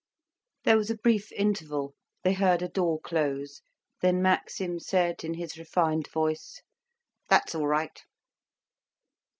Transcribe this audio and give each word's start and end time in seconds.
There 0.63 0.77
was 0.77 0.89
a 0.89 0.97
brief 0.97 1.31
interval, 1.31 1.93
they 2.23 2.33
heard 2.33 2.63
a 2.63 2.67
door 2.67 2.99
close, 2.99 3.61
then 4.01 4.19
Maxim 4.19 4.79
said, 4.79 5.23
in 5.23 5.35
his 5.35 5.59
refined 5.59 6.07
voice: 6.07 6.63
"That's 7.29 7.53
all 7.53 7.67
right." 7.67 8.01